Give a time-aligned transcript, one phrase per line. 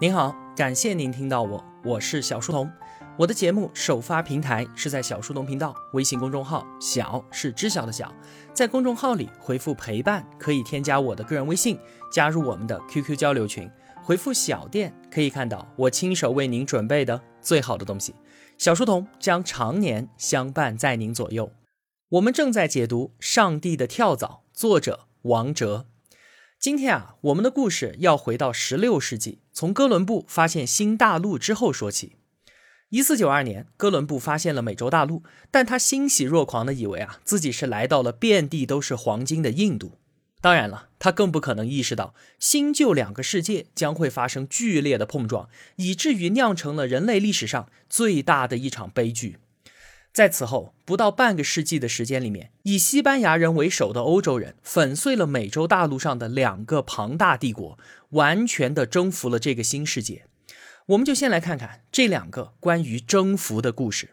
[0.00, 2.72] 您好，感谢您听到我，我是小书童。
[3.18, 8.10] 我的节目首发平台是在小书童频道微信公众号，小是知晓的小，
[8.54, 11.78] 在公众号里回复陪伴可以添加我的个人微信，
[12.10, 13.70] 加入我们的 QQ 交流群。
[14.02, 18.14] 回复小店可以看到我亲手为您准备的最好的东西。
[18.56, 21.52] 小书童将常年相伴在您左右。
[22.08, 25.84] 我们正在解读《上帝的跳蚤》，作者王哲。
[26.58, 32.16] 今天啊，我们的故事要回到十六世纪，从哥伦布发现新大陆之后说起。
[32.88, 39.98] 一四九二年，哥伦布发现了美洲大陆，但他欣喜若狂的以为啊，自己是来到了遍地都是黄金的印度。
[40.40, 49.36] 当然了，他更不可能意识到新旧两个世界将会发生剧烈的碰撞，以至于酿成了人类历史上最大的一场悲剧。
[50.12, 57.78] 在此后不到半个世纪的时间里面，以西班牙人为首的欧洲人粉碎了美洲大陆上的两个庞大帝国，
[58.10, 60.24] 完全的征服了这个新世界。
[60.86, 64.10] 我们就先来看看这两个关于征服的故事。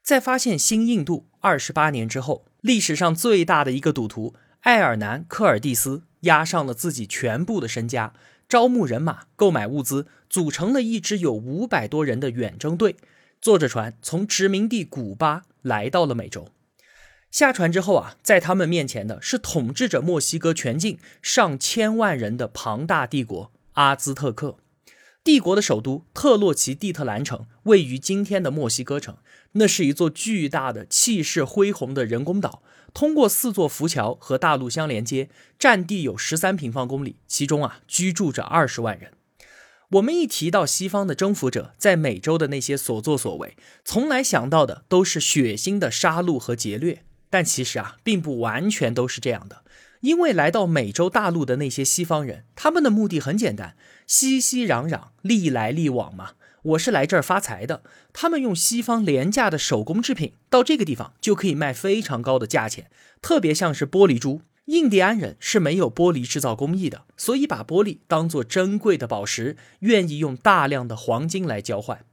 [0.00, 8.14] 在发现新印度二十八年之后，历史上最大的一个赌徒埃尔南·科尔蒂斯押上了自己全部的身家，
[8.48, 12.94] 招募人马，购买物资，组成了一支有五百多人的远征队。
[13.40, 16.48] 坐着船从殖民地古巴来到了美洲，
[17.30, 24.58] 下船之后啊，在他们面前的是统治着墨西哥全境上千万人的庞大帝国阿兹特克。
[25.22, 29.18] 帝国的首都特洛奇蒂特兰城位于今天的墨西哥城，
[29.52, 32.62] 那是一座巨大的、气势恢宏的人工岛，
[32.94, 39.12] 通过四座浮桥和大陆相连接，占地有十三平方公里，其中啊居住着二十万人。
[39.92, 47.04] 我们一提到西方的征服者在美洲的那些所作所为，从来想到的都是血腥的杀戮和劫掠。
[47.30, 49.62] 但其实啊，并不完全都是这样的。
[50.00, 56.32] 因为来到美洲大陆的那些西方人，他们的目的很简单：熙熙攘攘，利来利往嘛。
[56.62, 57.82] 我是来这儿发财的。
[58.12, 62.90] 他们用西方廉价的手工制品到这个地方，就可以卖非常高的价钱，
[63.22, 64.42] 特别像是玻璃珠。
[64.68, 72.04] 印第安人是没有玻璃制造工艺的，所以把玻璃当做珍贵的宝石，愿意用大量的黄金来交换。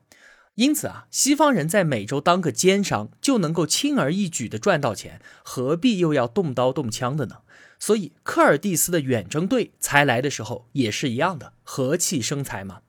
[0.54, 7.40] 因此啊，西方人在美洲当个奸商就能够轻而易举地赚到钱，何必又要动刀动枪的呢？
[7.78, 12.80] 所以科尔蒂斯的远征队才来的时候也是一样的，和气生财嘛。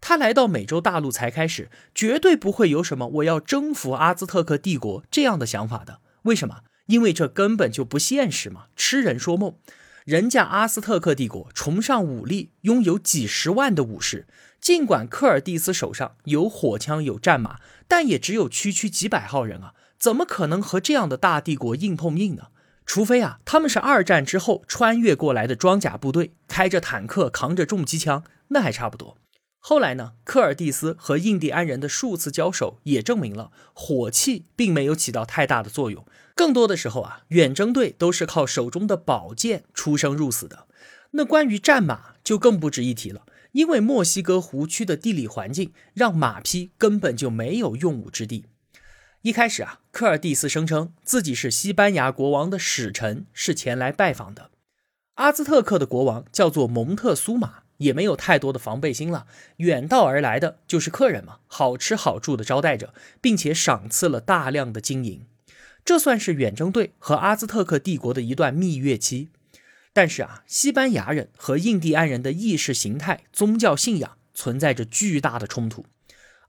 [0.00, 6.00] 他来到美洲大陆才开始，绝对不会有什么我要征服阿兹特克帝国这样的想法的。
[6.22, 6.62] 为什么？
[6.90, 9.54] 因为这根本就不现实嘛，痴人说梦。
[10.04, 14.26] 人家阿斯特克帝国崇尚武力，拥有几十万的武士。
[14.60, 22.48] 尽管科尔蒂斯手上有火枪有战马，但也只有区区几百号人啊，怎么可能和这样的大帝国硬碰硬呢？
[22.84, 29.16] 除非啊，他们是二战之后穿越过来的装甲部队，开着坦克，扛着重机枪，那还差不多。
[29.60, 36.04] 后来呢，科尔蒂斯和印第安人的数次交手也证明了火器并没有起到太大的作用。
[36.40, 40.66] 更多的时候啊，远征队都是靠手中的宝剑出生入死的。
[41.10, 48.46] 那关于战马就更不值一提了，因为墨西哥湖区的地理环境让马匹根本就没有用武之地。
[49.20, 54.50] 一开始啊，科尔蒂斯声称自己是西班牙国王的使臣，是前来拜访的。
[55.16, 57.64] 阿兹特克的国王叫做蒙特苏马。
[57.76, 59.26] 也没有太多的防备心了，
[59.56, 65.24] 远道而来的就是客人嘛，好吃好住的招待着，并且赏赐了大量的金银，
[65.84, 69.28] 这算是远征队和阿兹特克帝国的一段蜜月期。
[69.92, 75.84] 但是啊，西班牙人和印第安人的意识形态、宗教信仰存在着巨大的冲突。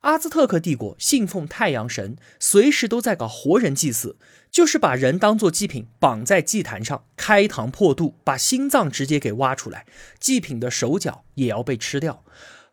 [0.02, 4.18] 阿兹特克帝国信奉太阳神，随时都在搞活人祭祀，
[4.52, 9.86] 就是把人当做祭品绑在祭坛上，开膛破肚，把心脏直接给挖出来，
[10.20, 12.24] 祭品的手脚也要被吃掉。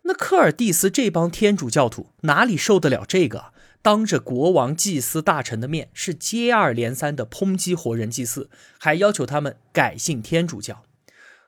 [0.02, 3.52] 那科尔蒂斯这帮天主教徒哪里受得了这个？
[3.82, 10.84] 当着国王、祭司大臣的面，是接二连三的抨击活人祭祀，还要求他们改信天主教。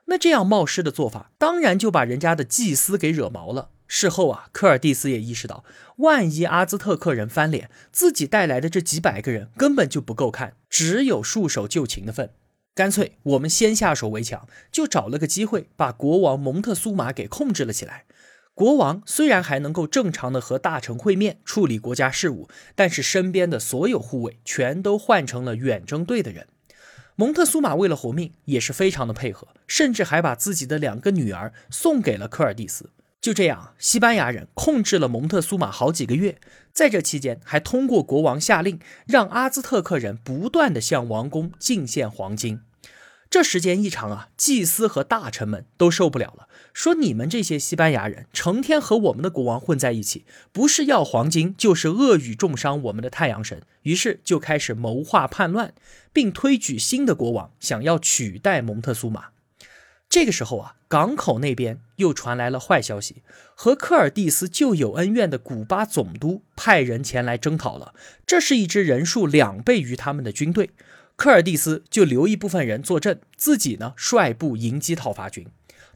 [0.05, 3.69] 那这样冒失的做法，当然就把人家的祭司给惹毛了。
[3.87, 5.65] 事后啊，科尔蒂斯也意识到，
[5.97, 12.31] 万一阿兹特克人翻脸，自己带来的这几百个人根本就不够看，只有束手就擒的份。
[12.73, 18.05] 干脆我们先下手为强，就找了个机会把国王蒙特苏马给控制了起来。
[18.53, 26.47] 国王虽然还能够正常的和大臣会面，处理国家事务，但是身边的所有护卫全都换成了远征队的人。
[27.15, 32.89] 蒙特苏马为了活命，也是非常的配合，甚至还把自己的两个女儿送给了科尔蒂斯。
[33.21, 36.39] 就这样，西班牙人控制了蒙特苏马好几个月，
[36.73, 42.61] 在这期间还通过国王下令，让阿兹特克人不断的向王宫进献黄金。
[43.31, 53.61] 这时间一长啊，祭司和大臣们都受不了了，说你们这些西班牙人成天和我们的国王混在一起，不是要黄金，就是恶语重伤我们的太阳神。
[53.83, 55.73] 于是就开始谋划叛乱，
[56.11, 59.27] 并推举新的国王，想要取代蒙特苏马。
[60.09, 63.23] 这个时候啊，港口那边又传来了坏消息，
[63.55, 67.93] 和科尔蒂斯旧有恩怨的古巴总督派人前来征讨了。
[68.27, 70.71] 这是一支人数两倍于他们的军队。
[71.21, 75.45] 科尔蒂斯就留一部分人坐镇，自己呢率部迎击讨伐军。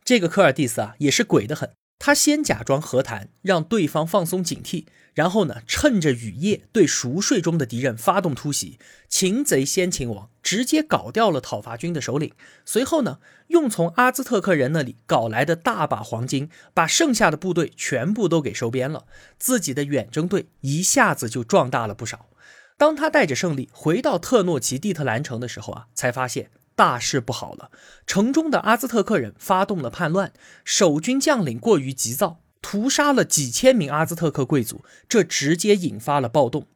[0.04, 4.86] 这个科尔蒂斯啊也是鬼得很，他先假装和谈，让对方放松警惕，
[5.16, 8.77] 然后呢趁着雨夜对熟睡中的敌人发动突袭，
[9.10, 12.31] 擒贼先擒王，直接搞掉了讨伐军的首领。
[12.63, 13.18] 随后呢
[13.48, 19.06] 用从阿兹特克人那里搞来的大把黄金，把剩下的部队全部都给收编了，
[19.39, 22.28] 自己的远征队一下子就壮大了不少。
[22.77, 27.72] 当他带着胜利回到特诺奇蒂特兰城的时候啊，才发现大事不好了。
[28.06, 30.33] 城中的阿兹特克人发动了叛乱，
[30.66, 36.68] 守军将领过于急躁，屠杀了几千名阿兹特克贵族，这直接引发了暴动。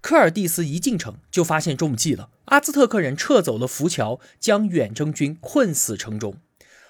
[0.00, 6.36] 科尔蒂斯一进城就发现中计了，阿兹特克人撤走了浮桥，将远征军困死城中。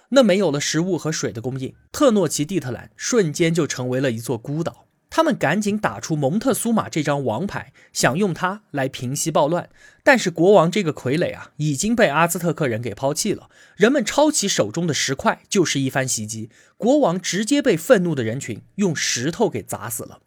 [0.08, 4.83] 那没有了食物和水的供应，特诺奇蒂特兰瞬间就成为了一座孤岛。
[5.16, 9.70] 他们赶紧打出蒙特苏马这张王牌，想用它来平息暴乱。
[10.02, 13.49] 但是国王这个傀儡啊，已经被阿兹特克人给抛弃了。
[13.76, 16.50] 人们抄起手中的石块，就是一番袭击。
[16.76, 20.19] 国王直接被愤怒的人群用石头给砸死了。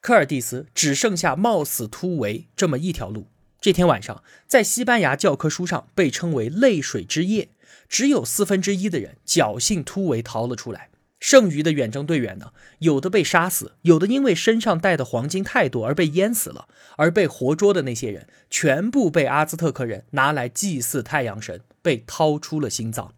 [0.00, 3.28] 科尔蒂斯只剩下冒死突围这么一条路。
[3.60, 7.50] 这天晚上，在西班牙教科书上被称为“泪水之夜”，
[7.88, 10.90] 只有四分之一的人侥幸突围逃了出来。
[11.18, 12.52] 剩余的远征队员呢？
[12.80, 23.14] 有的被杀死，有的因为身上带的黄金太多而被淹死了，而被活捉的那些人，全部被阿兹特克人拿来祭祀太阳神，被掏出了心脏。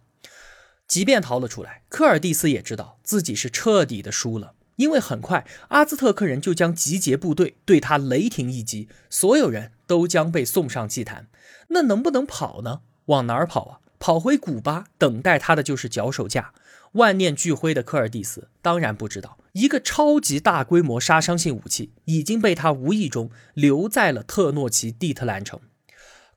[0.87, 11.27] 即便逃了出来，科尔蒂斯也知道自己是彻底的输了，因为很快阿兹特克人就将集结部队对他雷霆一击，所有人都将被送上祭坛。
[11.69, 12.81] 那能不能跑呢？
[13.07, 13.81] 往哪儿跑啊？
[13.99, 16.55] 跑回古巴，等待他的就是脚手架。
[16.93, 25.61] 万念俱灰的科尔蒂斯当然不知道，一个超级大规模杀伤性武器已经被他无意中留在了特诺奇蒂特兰城。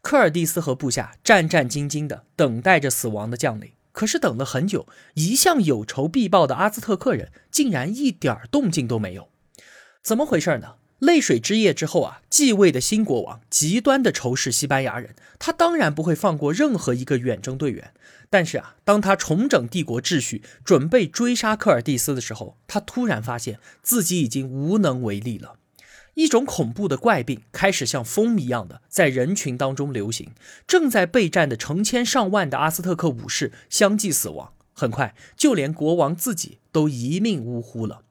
[0.02, 9.30] 科尔蒂斯和部下战战兢兢地等待着死亡的降临，可是等了很久，一向有仇必报的阿兹特克人竟然一点动静都没有。
[10.04, 10.76] 怎么回事呢？
[11.02, 17.92] 泪水之夜之后啊，继位的新国王极端的仇视西班牙人，他当然不会放过任何一个远征队员。
[18.30, 25.56] 但是啊，当他重整帝国秩序，准备追杀科尔蒂斯的时候，他突然发现自己已经无能为力了。
[26.14, 30.30] 一种恐怖的怪病开始像风一样的在人群当中流行，
[30.68, 34.54] 正在备战的成千上万的阿斯特克武士相继死亡。
[34.74, 38.04] 很快，就连国王自己都一命呜呼了。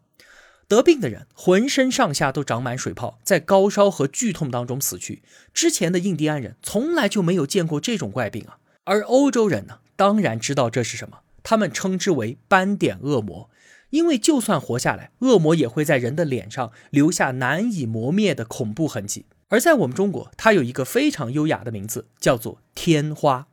[0.70, 5.20] 得病的人浑身上下都长满水泡，在高烧和剧痛当中死去。
[5.52, 13.50] 之前的印第安人从来就没有见过这种怪病啊，而欧洲人呢，当然知道这是什么，他们称之为斑点恶魔，
[13.90, 19.26] 因为就算活下来，恶魔也会在人的脸上留下难以磨灭的恐怖痕迹。
[19.48, 23.48] 而在我们中国，它有一个非常优雅的名字，叫做天花。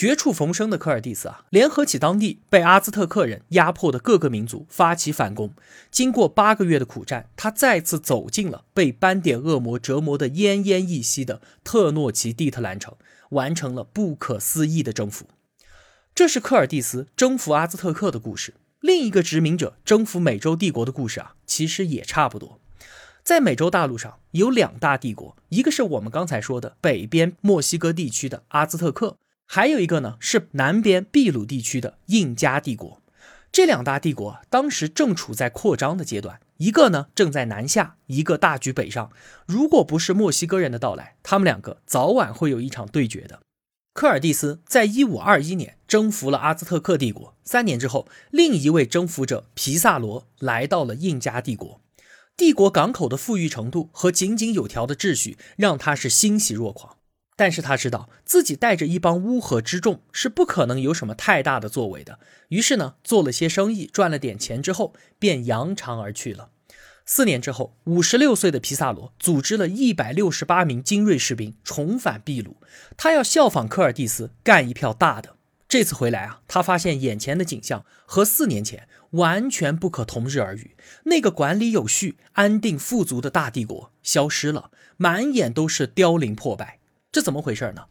[0.00, 5.52] 绝处逢生的科尔蒂斯啊，联合起当地被阿兹特克人压迫的各个民族，发起反攻。
[5.90, 12.96] 经过八个月的苦战，他再次走进了被斑点恶魔折磨的奄奄一息的特诺奇蒂特兰城，
[13.32, 15.26] 完成了不可思议的征服。
[16.14, 18.54] 这是科尔蒂斯征服阿兹特克的故事。
[18.80, 22.58] 另一个殖民者征服美洲帝国的故事啊，其实也差不多。
[23.22, 29.18] 在美洲大陆上有两大帝国，一个是我们刚才说的北边墨西哥地区的阿兹特克。
[29.52, 33.02] 还有一个呢，是南边秘鲁地区的印加帝国。
[33.50, 39.10] 这两大帝国当时正处在扩张的阶段，一个呢正在南下，一个大举北上。
[39.46, 43.40] 如果不是墨西哥人的到来，他们两个早晚会有一场对决的。
[43.92, 51.80] 科尔蒂斯在一五二一年征服了阿兹特克帝国，三年之后，另一位征服者皮萨罗来到了印加帝国。
[52.36, 56.98] 帝国港口的富裕程度和井井有条的秩序，让他是欣喜若狂。
[57.40, 62.18] 但是他知道自己带着一帮乌合之众是不可能有什么太大的作为的，
[62.48, 66.50] 于是呢，做了些生意，赚了点钱之后，便扬长而去了。
[67.06, 72.58] 四年之后，五十六岁的皮萨罗组织了一百六十八名精锐士兵重返秘鲁，
[72.98, 75.36] 他要效仿科尔蒂斯干一票大的。
[75.66, 86.79] 这次回来啊，他发现眼前的景象和四年前完全不可同日而语，那个管理有序、安定富足的大帝国消失了，满眼都是凋零破败。
[87.12, 87.86] 这怎么回事呢？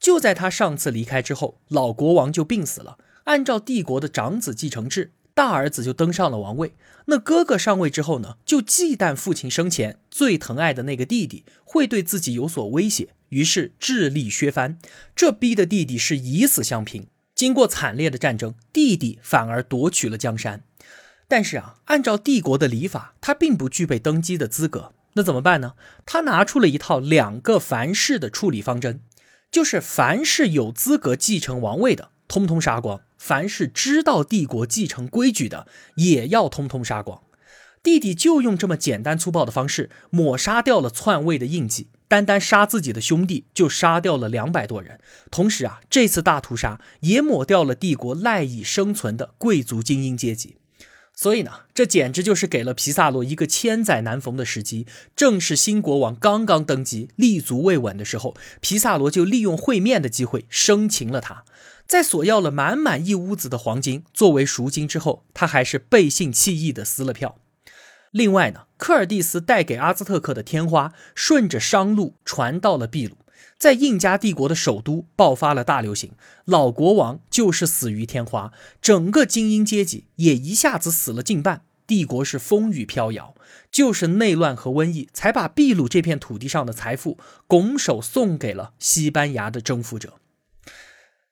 [0.00, 2.98] 就在他上次离开之后，老国王就病死了。
[3.24, 6.74] 按照帝国的长子继承制，大儿子就登上了王位。
[7.06, 14.78] 那哥哥上位之后呢，就忌惮父亲生前最疼爱的那个弟弟会对自己有所威胁，于是致力削藩。
[15.14, 17.06] 这逼的弟弟是以死相拼。
[17.34, 20.64] 经过惨烈的战争，弟弟反而夺取了江山。
[21.28, 24.92] 但是啊，按照帝国的礼法，他并不具备登基的资格。
[25.14, 25.74] 那怎么办呢？
[26.06, 29.00] 他拿出了一套两个凡是的处理方针，
[29.50, 35.66] 就是凡是有资格继承王位的，通通杀光；凡是知道帝国继承规矩的，
[35.96, 37.20] 也要通通杀光。
[37.82, 45.00] 弟弟就用这么简单粗暴的方式抹杀掉了篡位的印记，单单杀自己的兄弟就杀掉了两百多人。
[45.30, 50.56] 同时啊，这次大屠杀也抹掉了帝国赖以生存的贵族精英阶级。
[51.22, 54.88] 所以呢，这简直就是给了皮萨罗一个千载难逢的时机。
[55.14, 61.44] 正是新国王刚刚登基、立足未稳的时候，皮萨罗就利用会面的机会生擒了他。
[61.86, 67.36] 在索要了满满一屋子的黄金作为赎金之后，他还是背信弃义的撕了票。
[68.10, 73.18] 另外呢，科尔蒂斯带给阿兹特克的天花顺着商路传到了秘鲁。
[73.62, 76.14] 在印加帝国的首都爆发了大流行，
[76.46, 83.36] 老国王就是死于天花，整个精英阶级也一下子死了近半，帝国是风雨飘摇。
[83.70, 90.14] 就是内乱和瘟疫，才把秘鲁这片土地上的财富拱手送给了西班牙的征服者。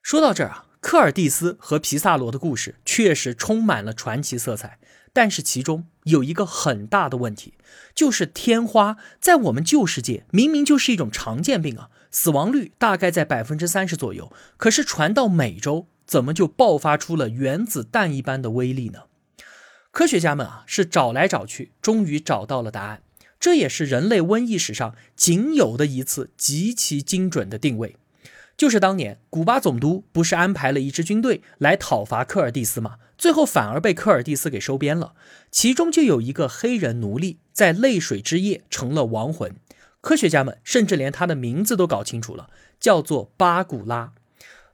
[0.00, 4.78] 说到这儿啊，科尔蒂斯和皮萨罗的故事确实充满了传奇色彩，
[5.12, 7.54] 但是其中有一个很大的问题，
[7.92, 11.90] 就是天花在我们旧世界明明就是一种常见病啊。
[12.10, 19.04] 死亡率大概在百分之三十左右，可是传到美洲，怎么就爆发出了原子弹一般的威力呢？
[19.90, 23.02] 科学家们啊，是找来找去，终于找到了答案。
[23.38, 27.96] 这也是人类瘟疫史上仅有的一次极其精准的定位。
[28.56, 32.96] 就是当年古巴总督不是安排了一支军队来讨伐科尔蒂斯吗？
[33.16, 35.14] 最后反而被科尔蒂斯给收编了，
[35.50, 39.56] 其中就有一个黑人奴隶在泪水之夜成了亡魂。
[40.00, 44.12] 科学家们甚至连他的名字都搞清楚了，叫做巴古拉。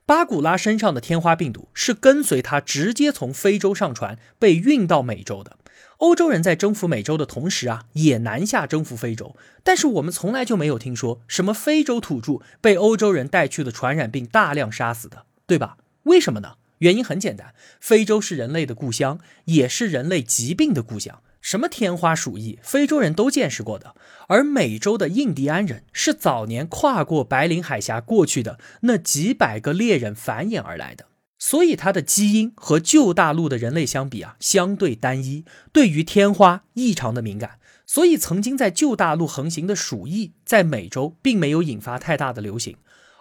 [0.05, 5.57] 巴古拉身上的天花病毒是跟随他直接从非洲上船，被运到美洲的。
[5.97, 9.35] 欧洲人在征服美洲的同时啊，也南下征服非洲。
[9.63, 15.77] 但是我们从来就没有听说什么非洲土著被欧洲人带去的传染病大量杀死的，对吧？
[16.03, 16.53] 为什么呢？
[16.77, 21.21] 原因很简单，非洲是人类的故乡，也是人类疾病的故乡。
[21.41, 23.95] 什么天花鼠疫，非洲人都见识过的。
[24.27, 31.05] 而美洲的印第安人是早年跨过白令海峡过去的那几百个猎人繁衍而来的，
[31.39, 37.59] 所以它的基因和旧大陆的人类相比啊，相对单一，对于天花异常的敏感。
[37.85, 42.75] 所以曾经在旧大陆横行的鼠疫，在美洲并没有引发太大的流行。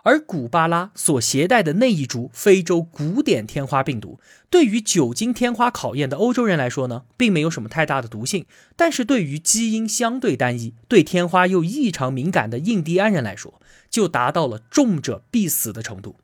[0.06, 8.44] 而古巴拉所携带的那一株非洲古典天花病毒，对于久经天花考验的欧洲人来说呢，并没有什么太大的毒性；
[8.76, 13.60] 但是对于基因相对单一、对天花又异常敏感的印第安人来说，
[13.90, 16.20] 就达到了重者必死的程度。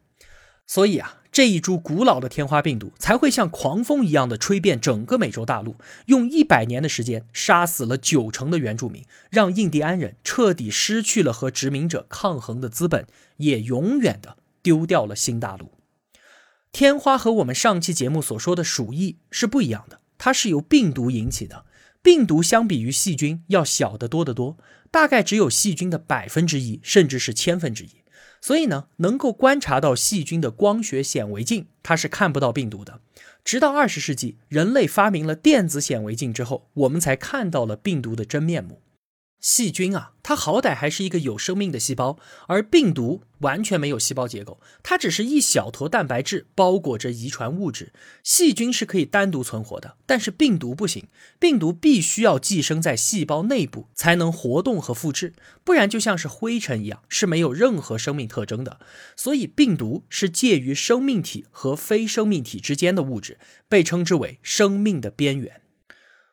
[0.64, 1.18] 所以啊。
[1.32, 13.06] 这一株古老的天花病毒才会像狂风一样的吹遍整个美洲大陆，用一百年的时间杀死了九成的原住民，让印第安人彻底失去了和殖民者抗衡的资本，
[13.38, 15.72] 也永远的丢掉了新大陆。
[16.70, 21.64] 天花和我们上期节目所说的鼠疫是不一样的，它是由病毒引起的，
[22.02, 24.58] 病毒相比于细菌要小得多得多，
[24.90, 28.01] 大概只有细菌的百分之一，甚至是千分之一。
[28.42, 33.00] 所以呢，能够观察到细菌的光学显微镜，它是看不到病毒的。
[33.44, 38.80] 直到二十世纪，人类发明了电子显微镜之后，我们才看到了病毒的真面目。
[39.42, 47.92] 细菌啊，它好歹还是一个有生命的细胞，而病毒完全没有细胞结构，它只是一小坨蛋白质包裹着遗传物质。
[48.22, 51.08] 细菌是可以单独存活的，但是病毒不行，
[51.40, 55.34] 病毒必须要寄生在细胞内部才能活动和复制，
[55.64, 58.78] 不然就像是灰尘一样，是没有任何生命特征的。
[59.16, 65.61] 所以，病毒是介于生命体和非生命体之间的物质，被称之为生命的边缘。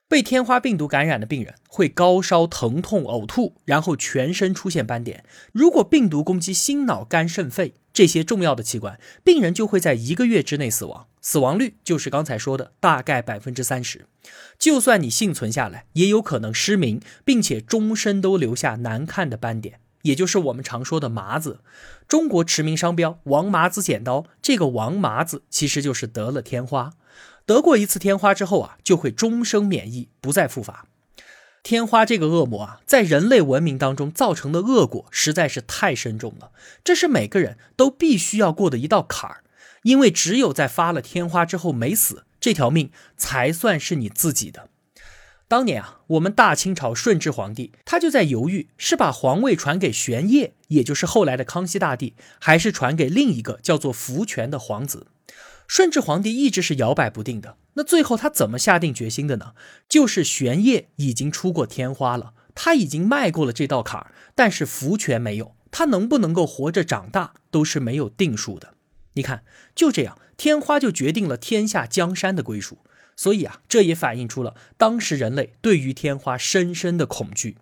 [0.10, 5.24] 被天花病毒感染的病人会高烧、疼痛、呕吐，然后全身出现斑点。
[5.54, 14.08] 如果病毒攻击心、脑、肝、肾、肺这些重要的器官，病人就会在一个月之内死亡，死亡率就是刚才说的大概百分之三十。
[14.58, 21.60] 就算你幸存下来，也有可能失明，并且终身都留下难看的斑点，也就是我们常说的麻子。
[22.08, 26.94] 中国驰名商标“王麻子剪刀”，这个“王麻子”其实就是得了天花。
[27.50, 30.86] 得过一次天花之后啊，就会终生免疫，不再复发。
[31.64, 36.52] 天花这个恶魔啊，在人类文明当中造成的恶果实在是太深重了，
[36.84, 39.44] 这是每个人都必须要过的一道坎儿。
[39.82, 44.70] 因为只有在发了天花之后没死，这条命才算是你自己的。
[45.48, 55.08] 当年啊，我们大清朝顺治皇帝，他就在犹豫是把皇位传给玄烨，也就是后来的康熙大帝，还是传给另一个叫做福全的皇子。
[55.70, 57.56] 顺治皇帝一直是摇摆不定的。
[57.76, 59.54] 那最后他怎么下定决心的呢？
[59.88, 68.74] 就是玄烨已经出过天花了，他已经迈过了这道坎儿，但是福全没有，他能不能够活着长大都是没有定数的。
[69.14, 69.44] 你看，
[69.76, 72.80] 就这样，天花就决定了天下江山的归属。
[73.16, 77.58] 所以啊，这也反映出了当时人类对于天花深深的恐惧。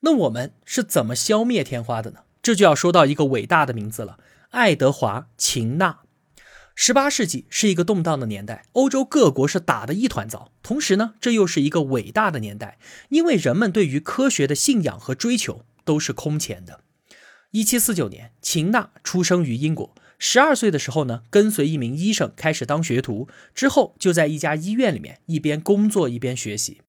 [0.00, 2.20] 那我们是怎么消灭天花的呢？
[2.40, 4.18] 这就要说到一个伟大的名字了——
[4.50, 5.98] 爱德华·秦纳。
[6.82, 10.50] 十八世纪是一个动荡的年代，欧洲各国是打得一团糟。
[10.62, 12.78] 同时呢，这又是一个伟大的年代，
[13.10, 16.80] 因为人们对于科学的信仰和追求都是空前的。
[17.50, 19.94] 一七四九年，秦纳出生于英国。
[20.18, 26.80] 十二岁的时候呢，跟随一名医生开始当学徒，之后就在一家医院里面一边工作一边学习。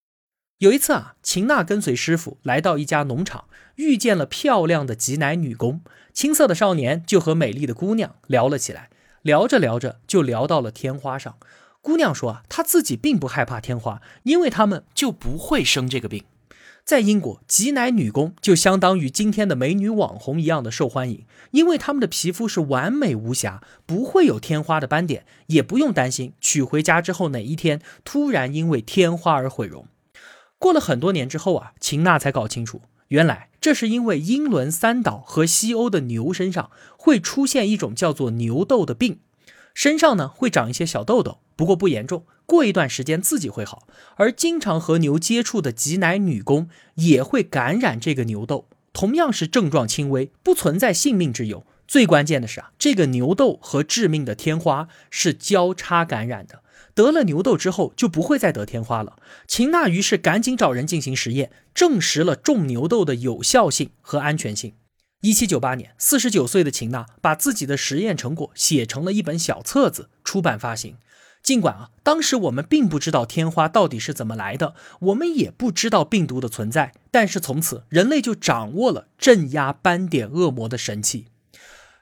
[0.60, 5.82] 有一次啊，秦娜跟随师傅来到一家农场，遇见了漂亮的挤奶女工。
[6.14, 8.90] 青涩的少年就和美丽的姑娘聊了起来，
[9.22, 11.38] 聊着聊着就聊到了天花上。
[11.82, 16.24] 姑娘说啊，她自己并不害怕天花，因为他们就不会生这个病。
[16.84, 29.86] 在英国，挤奶女工就相当于今天的美女网红一样的受欢迎，因为她们的皮肤是完美无瑕，不会有天花的斑点，也不用担心娶回家之后哪一天突然因为天花而毁容。
[30.58, 39.20] 过了很多年之后啊，秦娜才搞清楚，原来这是因为英伦三岛和西欧的牛身上会出现一种叫做牛痘的病，
[39.74, 42.26] 身上呢会长一些小痘痘，不过不严重。
[42.46, 51.66] 过一段时间自己会好，而经常和牛接触的挤奶女工也会感染这个牛痘，同样是症状轻微，不存在性命之忧。
[51.86, 56.64] 最关键的是啊，这个牛痘和致命的天花是交叉感染的，
[56.94, 59.18] 得了牛痘之后就不会再得天花了。
[59.48, 64.74] 秦娜于是赶紧找人进行实验，证实了种牛痘的有效性和安全性。
[65.22, 70.98] 一七九八年，四十九岁的秦娜把自己的实验成果写成了一本小册子，出版发行。
[71.44, 81.28] 尽管啊，当时我们并不知道天花到底是怎么来的，我们也不知道病毒的存在，但是从此人类就掌握了镇压斑点恶魔的神器。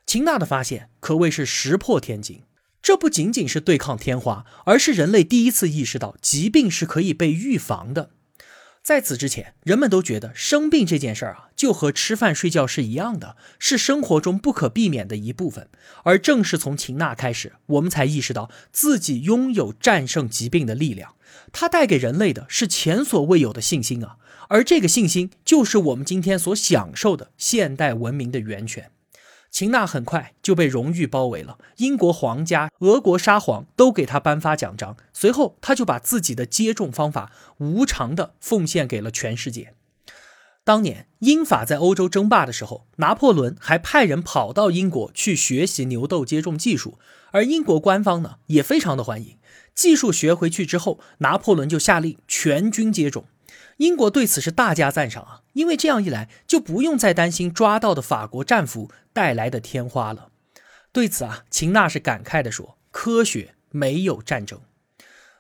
[0.06, 2.42] 秦娜的发现可谓是石破天惊，
[2.82, 8.12] 这不仅仅是对抗天花，而是人类第一次意识到疾病是可以被预防的。
[8.82, 15.70] 在此之前，人们都觉得生病这件事儿啊，就和吃饭睡觉是一样的，是生活中不可避免的一部分。
[16.04, 21.16] 而正是从秦娜开始，我们才意识到自己拥有战胜疾病的力量。
[21.52, 24.16] 它带给人类的是前所未有的信心啊！
[24.48, 28.90] 而这个信心，就是我们今天所享受的现代文明的源泉。
[29.52, 34.96] 秦娜很快就被荣誉包围了，英国皇家、俄国沙皇都给他颁发奖章。
[35.12, 39.74] 随后，他就把自己的接种方法无偿的奉献给了全世界。
[40.64, 47.00] 当年英法在欧洲争霸的时候，拿破仑还派人跑到英国去学习牛痘接种技术，
[47.32, 49.38] 而英国官方呢也非常的欢迎。
[49.74, 53.26] 技术学回去之后，拿破仑就下令全军接种。
[53.80, 60.32] 英国对此是大加赞赏啊，因为这样一来就不用再担心抓到的法国战俘带来的天花了。
[60.92, 64.60] 对此啊，秦娜是感慨地说：“科学没有战争。”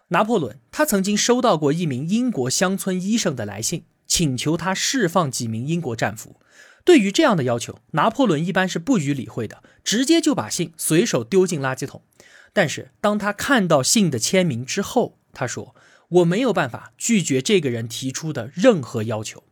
[0.09, 6.37] 拿破仑他曾经收到过一名英国乡村医生的来信，请求他释放几名英国战俘。
[6.85, 12.03] 对于这样的要求，拿破仑一般是不予理会的，直接就把信随手丢进垃圾桶。
[12.53, 15.75] 但是当他看到信的签名之后，他说。
[16.09, 19.43] 我没有办法拒绝这个人提出的任何要求。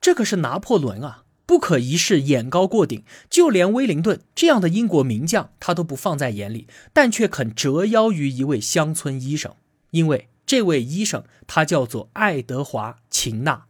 [0.00, 9.54] 这可是拿破仑啊，不可一世，眼高过顶，就连威灵顿这样的英国名将，他都不放在眼里，但却肯折腰于一位乡村医生。
[9.90, 13.66] 因为这位医生，他叫做爱德华·秦纳。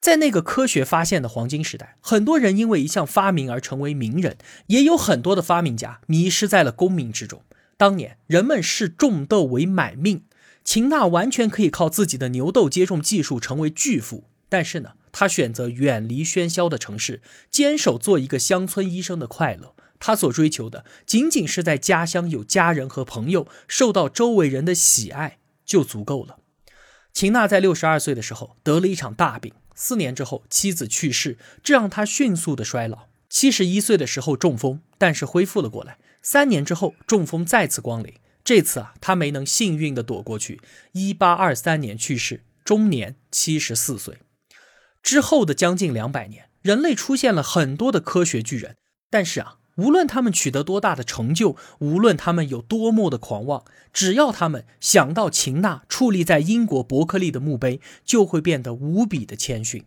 [0.00, 7.42] 在那个科学发现的黄金时代，很多人因为一项发明而成为名人，也有很多的发明家迷失在了功名之中。
[7.76, 10.24] 当年人们视种豆为买命。
[10.64, 19.74] 秦娜完全可以靠自己的牛痘接种技术成为巨富，但是呢，她选择远离喧嚣的城市，坚守做一个乡村医生的快乐。
[20.00, 26.38] 他所追求的仅仅是在家乡有家人和朋友，受到周围人的喜爱就足够了。
[27.12, 33.06] 秦娜在六十二岁的时候得了一场大病，四年之后妻子去世，这让她迅速的衰老。
[33.30, 35.98] 七十一岁的时候中风，但是恢复了过来。
[36.20, 38.12] 三年之后中风再次光临。
[38.44, 40.60] 这次啊，他没能幸运的躲过去。
[40.92, 44.18] 一八二三年去世，终年七十四岁。
[45.02, 48.76] 之后的将近两百年，人类出现了很多的科学巨人，
[49.10, 59.84] 但是啊，无论他们取得多大的成就，无论他们有多么的狂妄，只要他们想到秦娜矗立在英国伯克利的墓碑，就会变得无比的谦逊。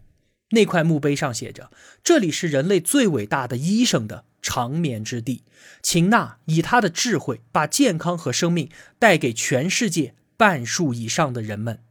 [0.51, 1.71] 那块墓碑上写着
[2.03, 5.43] ：“这里是人类最伟大的医生的长眠之地。”
[5.83, 11.83] 秦娜以她的智慧，把健康和生命带给全世界半数以上的人们。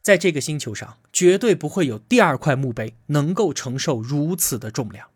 [0.00, 5.08] 在这个星球上，绝对不会有第二块墓碑能够承受如此的重量。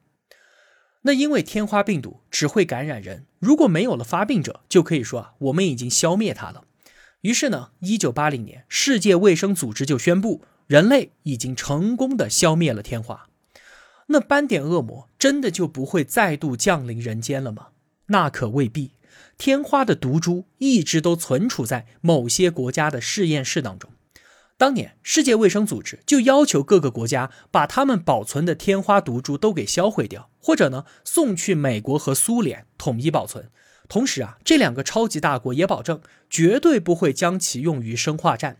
[1.02, 6.64] 那因为天花病毒只会感染人，如果没有了发病者，就可以说啊，我们已经消灭它了。
[7.22, 13.26] 于是呢，一九八零年，世界卫生组织就宣布，人类已经成功的消灭了天花。
[14.09, 17.68] 那斑点恶魔真的就不会再度降临人间了吗？
[18.07, 18.92] 那可未必。
[19.38, 23.90] 天花的毒株一直都存储在某些国家的实验室当中。
[24.59, 33.50] 当年，世界卫生组织就要求各个国家把他们保存的天花毒株都给销毁掉，或者呢送去美国和苏联统一保存。
[33.88, 38.59] 同时啊，这两个超级大国也保证绝对不会将其用于生化战。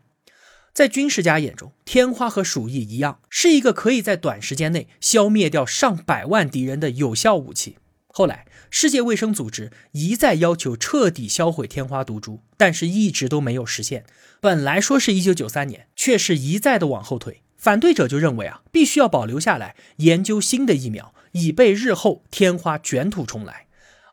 [0.79, 7.79] 在军事家眼中，天花和鼠疫一样，是一个可以在短时间内消灭掉上百万敌人的有效武器。
[8.07, 14.05] 后来，世界卫生组织一再要求彻底销毁天花毒株，但是一直都没有实现。
[14.41, 17.43] 本来说是一九九三年，却是一再的往后推。
[17.57, 23.67] 反对者就认为啊，必须要保留下来，研究新的疫苗，以备日后天花卷土重来。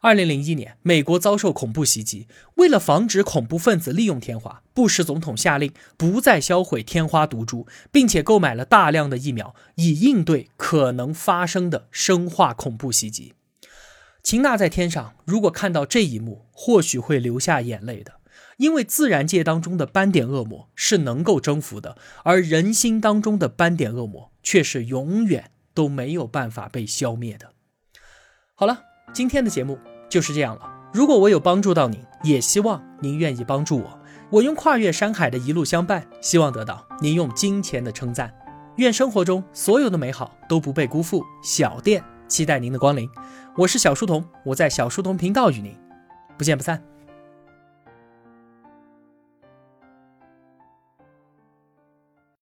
[0.06, 13.34] 二零零一年，美国遭受恐怖袭击，为了防止恐怖分子利用天花，布什总统下令不再销毁天花毒株，并且购买了大量的疫苗，以应对可能发生的生化恐怖袭击。
[14.22, 18.20] 秦娜在天上，如果看到这一幕，或许会流下眼泪的。
[18.58, 27.54] 因为自然界当中的斑点恶魔是能够征服的，而人心当中的斑点恶魔却是永远都没有办法被消灭的。
[28.54, 30.62] 好了，今天的节目就是这样了。
[30.94, 34.00] 如果我有帮助到您，也希望您愿意帮助我。
[34.30, 38.34] 我用跨越山海的一路相伴，希望得到您用金钱的称赞。
[38.78, 41.24] 愿生活中所有的美好都不被辜负。
[41.44, 43.10] 小店期待您的光临。
[43.56, 45.78] 我是小书童，我在小书童频道与您
[46.38, 46.82] 不见不散。